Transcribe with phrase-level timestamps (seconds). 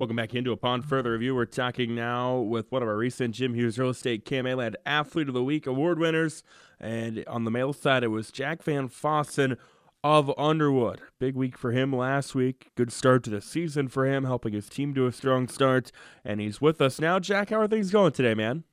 [0.00, 1.34] Welcome back into Upon Further Review.
[1.34, 5.34] We're talking now with one of our recent Jim Hughes Real Estate KMA Athlete of
[5.34, 6.42] the Week award winners.
[6.80, 9.58] And on the male side, it was Jack VanFossan
[10.02, 11.02] of Underwood.
[11.18, 12.70] Big week for him last week.
[12.76, 15.92] Good start to the season for him, helping his team to a strong start.
[16.24, 17.18] And he's with us now.
[17.18, 18.64] Jack, how are things going today, man?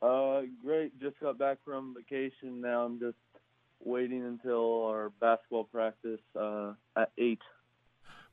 [0.00, 0.96] Uh, great.
[1.00, 2.60] Just got back from vacation.
[2.60, 3.18] Now I'm just
[3.84, 7.40] waiting until our basketball practice uh, at eight.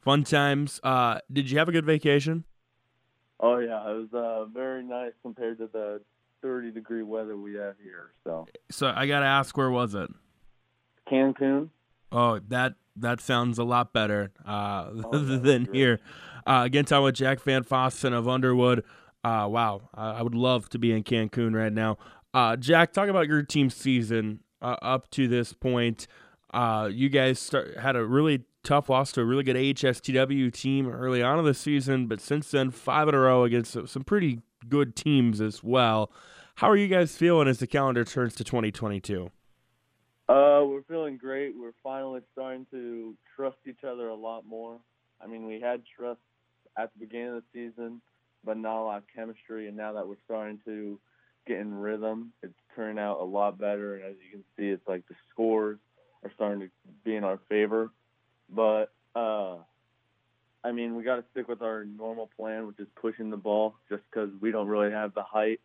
[0.06, 0.80] Fun times.
[0.84, 2.44] Uh, did you have a good vacation?
[3.40, 6.00] Oh yeah, it was uh, very nice compared to the
[6.44, 8.12] 30 degree weather we have here.
[8.24, 8.46] So.
[8.70, 10.10] So I gotta ask, where was it?
[11.12, 11.70] Cancun.
[12.12, 16.00] Oh, that that sounds a lot better uh, Oh, than here.
[16.46, 18.84] Uh, again, talking with Jack VanFossan of Underwood.
[19.24, 21.98] Uh, wow, I, I would love to be in Cancun right now.
[22.32, 26.06] Uh, Jack, talk about your team season uh, up to this point.
[26.54, 30.90] Uh, you guys start, had a really tough loss to a really good HSTW team
[30.90, 34.42] early on in the season, but since then, five in a row against some pretty
[34.68, 36.12] good teams as well.
[36.56, 39.32] How are you guys feeling as the calendar turns to 2022?
[40.28, 41.54] Uh, we're feeling great.
[41.56, 44.80] We're finally starting to trust each other a lot more.
[45.22, 46.20] I mean, we had trust
[46.78, 48.02] at the beginning of the season,
[48.44, 49.68] but not a lot of chemistry.
[49.68, 51.00] And now that we're starting to
[51.46, 53.96] get in rhythm, it's turning out a lot better.
[53.96, 55.78] And as you can see, it's like the scores
[56.24, 56.70] are starting to
[57.04, 57.92] be in our favor.
[58.50, 59.58] But uh,
[60.64, 63.76] I mean, we got to stick with our normal plan, which is pushing the ball,
[63.90, 65.62] just because we don't really have the height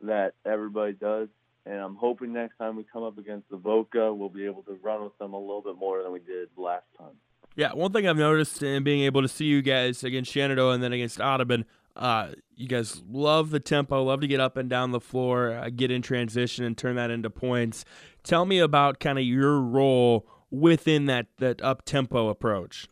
[0.00, 1.28] that everybody does.
[1.66, 4.78] And I'm hoping next time we come up against the Voca, we'll be able to
[4.82, 7.12] run with them a little bit more than we did last time.
[7.56, 10.82] Yeah, one thing I've noticed in being able to see you guys against Shenandoah and
[10.82, 14.92] then against Audubon, uh, you guys love the tempo, love to get up and down
[14.92, 17.84] the floor, uh, get in transition, and turn that into points.
[18.22, 22.88] Tell me about kind of your role within that that up tempo approach.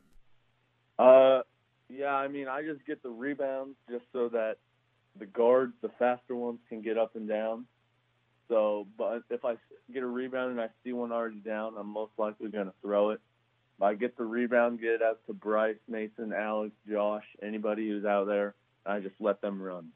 [0.99, 1.41] Uh,
[1.89, 4.57] yeah, I mean, I just get the rebounds just so that
[5.19, 7.67] the guards, the faster ones, can get up and down.
[8.49, 9.57] So, but if I
[9.93, 13.11] get a rebound and I see one already down, I'm most likely going to throw
[13.11, 13.21] it.
[13.79, 18.05] If I get the rebound, get it out to Bryce, Mason, Alex, Josh, anybody who's
[18.05, 18.55] out there,
[18.87, 19.89] I just let them run.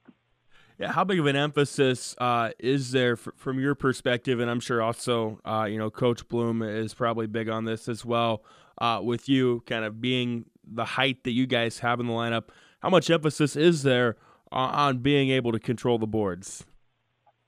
[0.80, 4.40] Yeah, how big of an emphasis uh, is there f- from your perspective?
[4.40, 8.02] And I'm sure also, uh, you know, Coach Bloom is probably big on this as
[8.02, 8.42] well.
[8.78, 12.44] Uh, with you kind of being the height that you guys have in the lineup,
[12.78, 14.16] how much emphasis is there
[14.50, 16.64] on, on being able to control the boards?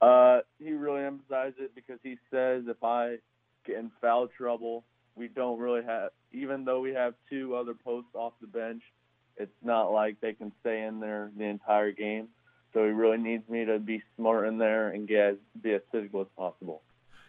[0.02, 3.16] Uh, he really emphasized it because he says if I
[3.64, 4.84] get in foul trouble,
[5.16, 8.82] we don't really have, even though we have two other posts off the bench,
[9.38, 12.28] it's not like they can stay in there the entire game.
[12.72, 16.22] So he really needs me to be smart in there and get be as physical
[16.22, 16.82] as possible.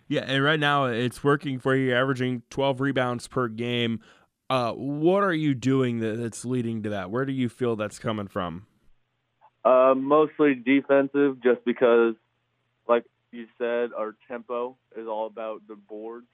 [0.08, 4.00] Yeah, and right now it's working for you, averaging 12 rebounds per game.
[4.50, 7.09] Uh, what are you doing that's leading to that?
[7.09, 8.68] Where do you feel that's coming from?
[9.64, 12.16] Uh, mostly defensive, just because,
[12.88, 16.28] like you said, our tempo is all about the boards.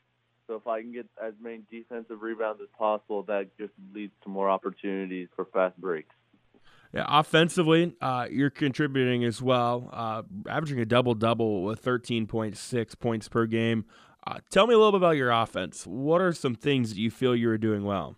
[0.48, 4.30] So if I can get as many defensive rebounds as possible, that just leads to
[4.30, 6.16] more opportunities for fast breaks.
[6.94, 13.28] Yeah, offensively, uh, you're contributing as well, uh, averaging a double double with 13.6 points
[13.28, 13.86] per game.
[14.26, 15.86] Uh, tell me a little bit about your offense.
[15.86, 18.16] What are some things that you feel you are doing well?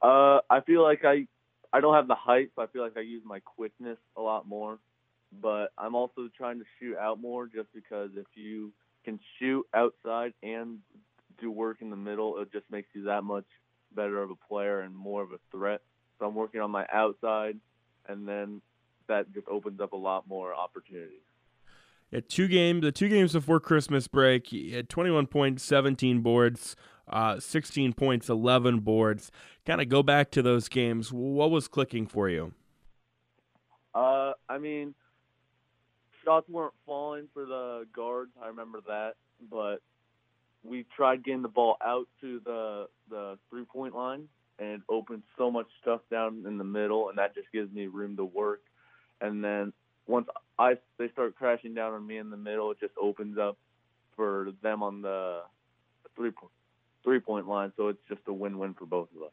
[0.00, 1.26] Uh, I feel like I
[1.72, 4.48] I don't have the height, so I feel like I use my quickness a lot
[4.48, 4.78] more.
[5.40, 8.72] But I'm also trying to shoot out more, just because if you
[9.04, 10.78] can shoot outside and
[11.40, 13.46] do work in the middle, it just makes you that much
[13.94, 15.80] better of a player and more of a threat.
[16.22, 17.58] So I'm working on my outside,
[18.08, 18.62] and then
[19.08, 21.18] that just opens up a lot more opportunities.
[22.12, 26.76] Yeah, two games, the two games before Christmas break, he had 21 points, 17 boards,
[27.08, 29.32] uh, 16 points, 11 boards.
[29.66, 31.12] Kind of go back to those games.
[31.12, 32.52] What was clicking for you?
[33.92, 34.94] Uh, I mean,
[36.24, 38.30] shots weren't falling for the guards.
[38.40, 39.14] I remember that,
[39.50, 39.78] but
[40.62, 45.22] we tried getting the ball out to the the three point line and it opened
[45.36, 48.60] so much stuff down in the middle, and that just gives me room to work.
[49.20, 49.72] And then
[50.06, 50.28] once
[50.58, 53.56] I they start crashing down on me in the middle, it just opens up
[54.16, 55.40] for them on the
[56.16, 56.52] three point
[57.04, 57.72] three point line.
[57.76, 59.32] So it's just a win win for both of us.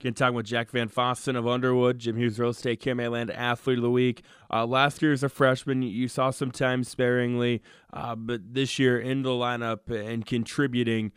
[0.00, 3.82] Again, talking with Jack VanFossan of Underwood, Jim Hughes Real Estate, KMA Land Athlete of
[3.82, 4.22] the Week.
[4.52, 7.62] Uh, last year as a freshman, you saw some time sparingly,
[7.92, 11.12] uh, but this year in the lineup and contributing.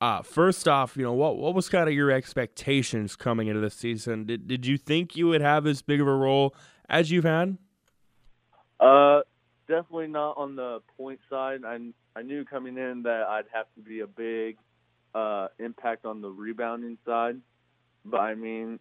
[0.00, 3.74] Uh, first off, you know what what was kind of your expectations coming into this
[3.74, 4.24] season?
[4.24, 6.54] Did did you think you would have as big of a role
[6.88, 7.58] as you've had?
[8.78, 9.20] Uh,
[9.68, 11.60] definitely not on the point side.
[11.66, 11.78] I
[12.16, 14.56] I knew coming in that I'd have to be a big
[15.14, 17.36] uh, impact on the rebounding side,
[18.06, 18.80] but I mean,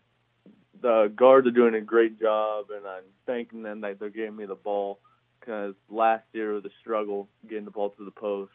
[0.82, 4.46] the guards are doing a great job, and I'm thanking them that they're giving me
[4.46, 5.00] the ball
[5.40, 8.54] because last year was a struggle getting the ball to the post.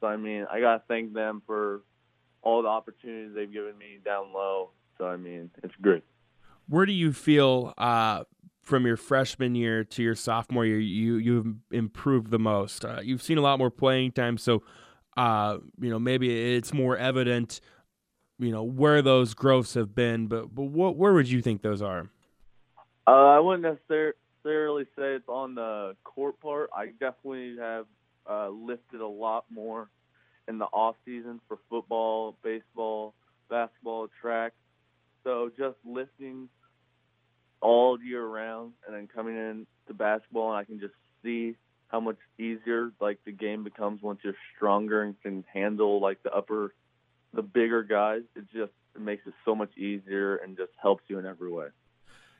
[0.00, 1.82] So I mean, I gotta thank them for
[2.42, 4.70] all the opportunities they've given me down low.
[4.98, 6.04] So I mean, it's great.
[6.68, 8.24] Where do you feel uh,
[8.62, 12.84] from your freshman year to your sophomore year you you've improved the most?
[12.84, 14.62] Uh, you've seen a lot more playing time, so
[15.16, 17.60] uh, you know maybe it's more evident
[18.42, 21.80] you know where those growths have been, but but what where would you think those
[21.80, 22.10] are?
[23.06, 26.70] Uh, I wouldn't necessarily say it's on the court part.
[26.74, 27.86] I definitely have
[28.28, 29.88] uh, lifted a lot more
[30.48, 33.14] in the off season for football, baseball,
[33.48, 34.52] basketball, track.
[35.24, 36.48] So just lifting
[37.60, 41.56] all year round, and then coming in to basketball, and I can just see
[41.88, 46.32] how much easier like the game becomes once you're stronger and can handle like the
[46.32, 46.74] upper
[47.34, 51.18] the bigger guys, it just it makes it so much easier and just helps you
[51.18, 51.66] in every way.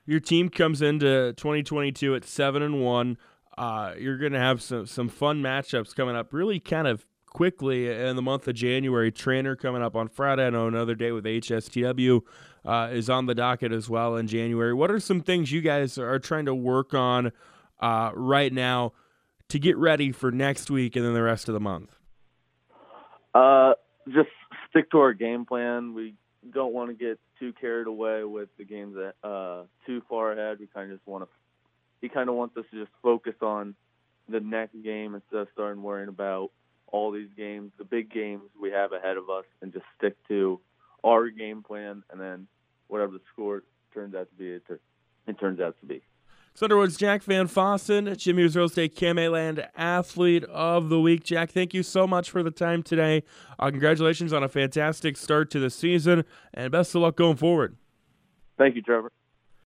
[0.05, 3.17] Your team comes into 2022 at seven and one.
[3.57, 6.33] Uh, you're going to have some some fun matchups coming up.
[6.33, 9.11] Really, kind of quickly in the month of January.
[9.11, 10.47] Treynor coming up on Friday.
[10.47, 12.21] I know another day with HSTW
[12.65, 14.75] uh, is on the docket as well in January.
[14.75, 17.33] What are some things you guys are trying to work on
[17.81, 18.93] uh, right now
[19.49, 21.97] to get ready for next week and then the rest of the month?
[23.35, 23.73] Uh,
[24.09, 24.29] just
[24.69, 25.95] stick to our game plan.
[25.95, 26.15] We
[26.53, 30.59] don't want to get too carried away with the games that uh, too far ahead.
[30.61, 31.31] We kind of just want to.
[32.03, 33.75] He kind of wants us to just focus on
[34.29, 36.51] the next game instead of starting worrying about
[36.93, 40.61] all these games, the big games we have ahead of us, and just stick to
[41.03, 42.47] our game plan, and then
[42.87, 44.63] whatever the score turns out to be, it,
[45.27, 46.03] it turns out to be.
[46.55, 51.25] So, in words, Jack VanFossan, Jimmy Real Estate Land Athlete of the Week.
[51.25, 53.23] Jack, thank you so much for the time today.
[53.59, 57.77] Uh, congratulations on a fantastic start to the season, and best of luck going forward.
[58.59, 59.11] Thank you, Trevor.